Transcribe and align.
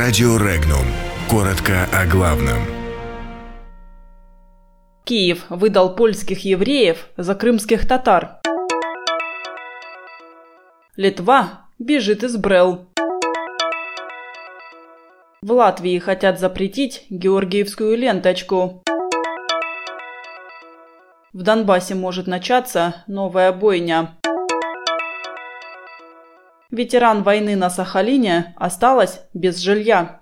Радио 0.00 0.36
Регнум. 0.36 0.84
Коротко 1.28 1.88
о 1.92 2.06
главном. 2.06 2.58
Киев 5.02 5.44
выдал 5.48 5.96
польских 5.96 6.44
евреев 6.44 7.08
за 7.16 7.34
крымских 7.34 7.88
татар. 7.88 8.38
Литва 10.94 11.66
бежит 11.80 12.22
из 12.22 12.36
Брел. 12.36 12.86
В 15.42 15.50
Латвии 15.50 15.98
хотят 15.98 16.38
запретить 16.38 17.04
георгиевскую 17.10 17.98
ленточку. 17.98 18.84
В 21.32 21.42
Донбассе 21.42 21.96
может 21.96 22.28
начаться 22.28 23.02
новая 23.08 23.50
бойня. 23.50 24.16
Ветеран 26.70 27.22
войны 27.22 27.56
на 27.56 27.70
Сахалине 27.70 28.54
осталась 28.58 29.20
без 29.32 29.56
жилья. 29.56 30.20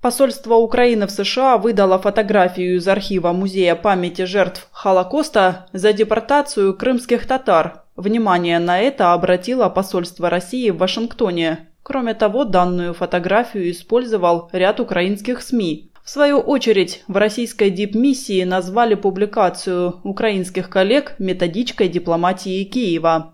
Посольство 0.00 0.54
Украины 0.54 1.08
в 1.08 1.10
США 1.10 1.58
выдало 1.58 1.98
фотографию 1.98 2.76
из 2.76 2.86
архива 2.86 3.32
Музея 3.32 3.74
памяти 3.74 4.22
жертв 4.22 4.68
Холокоста 4.70 5.66
за 5.72 5.92
депортацию 5.92 6.76
крымских 6.76 7.26
татар. 7.26 7.82
Внимание 7.96 8.60
на 8.60 8.78
это 8.78 9.12
обратило 9.12 9.68
посольство 9.68 10.30
России 10.30 10.70
в 10.70 10.76
Вашингтоне. 10.76 11.70
Кроме 11.82 12.14
того, 12.14 12.44
данную 12.44 12.94
фотографию 12.94 13.68
использовал 13.72 14.48
ряд 14.52 14.78
украинских 14.78 15.42
СМИ. 15.42 15.90
В 16.04 16.10
свою 16.10 16.38
очередь, 16.38 17.02
в 17.08 17.16
российской 17.16 17.70
дипмиссии 17.70 18.44
назвали 18.44 18.94
публикацию 18.94 20.00
украинских 20.04 20.68
коллег 20.68 21.14
методичкой 21.18 21.88
дипломатии 21.88 22.62
Киева. 22.64 23.32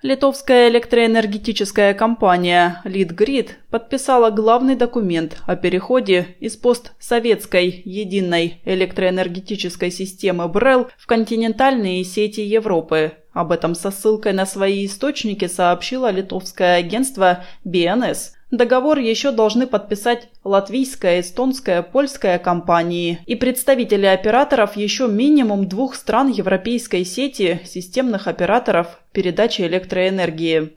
Литовская 0.00 0.68
электроэнергетическая 0.68 1.92
компания 1.94 2.80
«Литгрид» 2.84 3.58
подписала 3.68 4.30
главный 4.30 4.76
документ 4.76 5.38
о 5.46 5.56
переходе 5.56 6.36
из 6.38 6.56
постсоветской 6.56 7.82
единой 7.84 8.60
электроэнергетической 8.64 9.90
системы 9.90 10.46
БРЭЛ 10.46 10.88
в 10.98 11.06
континентальные 11.08 12.04
сети 12.04 12.42
Европы. 12.42 13.12
Об 13.32 13.50
этом 13.50 13.74
со 13.74 13.90
ссылкой 13.90 14.34
на 14.34 14.46
свои 14.46 14.86
источники 14.86 15.48
сообщило 15.48 16.12
литовское 16.12 16.76
агентство 16.76 17.44
БНС– 17.64 18.34
Договор 18.52 18.98
еще 18.98 19.32
должны 19.32 19.66
подписать 19.66 20.28
латвийская, 20.44 21.20
эстонская, 21.20 21.80
польская 21.80 22.38
компании 22.38 23.18
и 23.24 23.34
представители 23.34 24.04
операторов 24.04 24.76
еще 24.76 25.08
минимум 25.08 25.66
двух 25.66 25.94
стран 25.94 26.28
европейской 26.28 27.02
сети 27.04 27.62
системных 27.64 28.26
операторов 28.26 29.00
передачи 29.12 29.62
электроэнергии. 29.62 30.76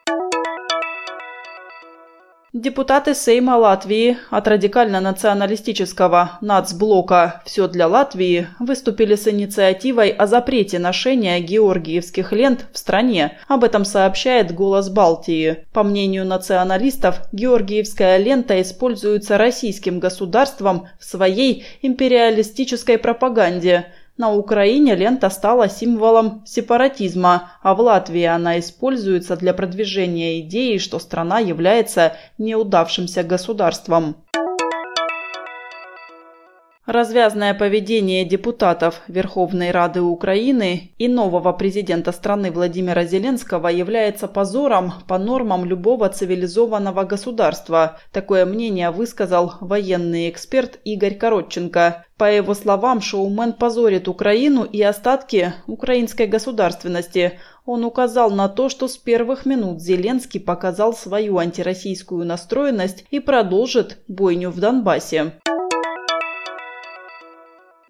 Депутаты 2.55 3.15
Сейма 3.15 3.57
Латвии 3.57 4.17
от 4.29 4.47
радикально-националистического 4.47 6.37
нацблока 6.39 7.41
«Все 7.45 7.67
для 7.67 7.85
Латвии» 7.85 8.47
выступили 8.59 9.15
с 9.15 9.27
инициативой 9.27 10.11
о 10.11 10.25
запрете 10.25 10.79
ношения 10.79 11.41
георгиевских 11.41 12.31
лент 12.31 12.67
в 12.71 12.77
стране. 12.77 13.37
Об 13.49 13.65
этом 13.65 13.83
сообщает 13.83 14.53
«Голос 14.55 14.89
Балтии». 14.89 15.65
По 15.73 15.83
мнению 15.83 16.25
националистов, 16.25 17.23
георгиевская 17.33 18.15
лента 18.15 18.61
используется 18.61 19.37
российским 19.37 19.99
государством 19.99 20.87
в 20.97 21.03
своей 21.03 21.65
империалистической 21.81 22.97
пропаганде– 22.97 23.87
на 24.17 24.33
Украине 24.33 24.95
лента 24.95 25.29
стала 25.29 25.67
символом 25.67 26.43
сепаратизма, 26.45 27.51
а 27.61 27.75
в 27.75 27.81
Латвии 27.81 28.23
она 28.23 28.59
используется 28.59 29.35
для 29.35 29.53
продвижения 29.53 30.39
идеи, 30.39 30.77
что 30.77 30.99
страна 30.99 31.39
является 31.39 32.15
неудавшимся 32.37 33.23
государством. 33.23 34.15
Развязное 36.85 37.55
поведение 37.55 38.25
депутатов 38.25 39.01
Верховной 39.07 39.71
Рады 39.71 40.01
Украины 40.01 40.91
и 40.99 41.07
нового 41.07 41.51
президента 41.51 42.11
страны 42.11 42.51
Владимира 42.51 43.05
Зеленского 43.05 43.69
является 43.69 44.27
позором 44.27 44.93
по 45.07 45.17
нормам 45.17 45.65
любого 45.65 46.07
цивилизованного 46.09 47.03
государства. 47.05 47.97
Такое 48.11 48.45
мнение 48.45 48.91
высказал 48.91 49.53
военный 49.61 50.29
эксперт 50.29 50.79
Игорь 50.83 51.15
Коротченко. 51.15 52.05
По 52.17 52.31
его 52.31 52.53
словам, 52.53 53.01
шоумен 53.01 53.53
позорит 53.53 54.07
Украину 54.07 54.63
и 54.63 54.83
остатки 54.83 55.55
украинской 55.65 56.27
государственности. 56.27 57.39
Он 57.65 57.83
указал 57.83 58.29
на 58.29 58.47
то, 58.47 58.69
что 58.69 58.87
с 58.87 58.95
первых 58.95 59.47
минут 59.47 59.81
Зеленский 59.81 60.39
показал 60.39 60.93
свою 60.93 61.39
антироссийскую 61.39 62.27
настроенность 62.27 63.05
и 63.09 63.19
продолжит 63.19 63.97
бойню 64.07 64.51
в 64.51 64.59
Донбассе. 64.59 65.33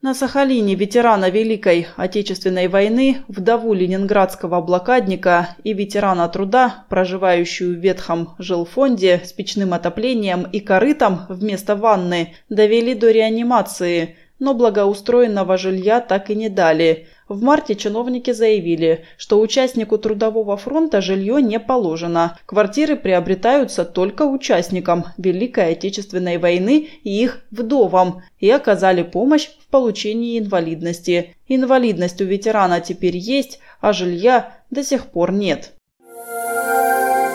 На 0.05 0.13
Сахалине 0.13 0.75
ветерана 0.75 1.31
Великой 1.31 1.87
Отечественной 1.97 2.67
войны, 2.67 3.23
вдову 3.27 3.73
ленинградского 3.73 4.61
блокадника 4.61 5.55
и 5.63 5.73
ветерана 5.73 6.29
труда, 6.29 6.85
проживающую 6.89 7.75
в 7.75 7.79
ветхом 7.79 8.35
жилфонде 8.37 9.21
с 9.25 9.33
печным 9.33 9.73
отоплением 9.73 10.43
и 10.43 10.59
корытом 10.59 11.21
вместо 11.27 11.75
ванны, 11.75 12.35
довели 12.49 12.93
до 12.93 13.09
реанимации, 13.09 14.15
но 14.39 14.53
благоустроенного 14.53 15.57
жилья 15.57 16.01
так 16.01 16.29
и 16.29 16.35
не 16.35 16.49
дали. 16.49 17.07
В 17.27 17.41
марте 17.41 17.75
чиновники 17.75 18.31
заявили, 18.31 19.05
что 19.17 19.39
участнику 19.39 19.97
Трудового 19.97 20.57
фронта 20.57 21.01
жилье 21.01 21.41
не 21.41 21.59
положено. 21.59 22.37
Квартиры 22.45 22.95
приобретаются 22.95 23.83
только 23.83 24.23
участникам 24.23 25.05
Великой 25.17 25.71
Отечественной 25.71 26.37
войны 26.37 26.89
и 27.03 27.23
их 27.23 27.43
вдовам 27.49 28.21
и 28.39 28.49
оказали 28.49 29.01
помощь 29.01 29.47
в 29.47 29.67
получении 29.71 30.37
инвалидности. 30.37 31.35
Инвалидность 31.47 32.21
у 32.21 32.25
ветерана 32.25 32.79
теперь 32.79 33.17
есть, 33.17 33.59
а 33.81 33.93
жилья 33.93 34.57
до 34.69 34.83
сих 34.83 35.07
пор 35.07 35.31
нет. 35.31 35.73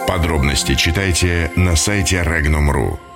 Подробности 0.06 0.74
читайте 0.74 1.50
на 1.56 1.76
сайте 1.76 2.16
Regnum.ru. 2.16 3.09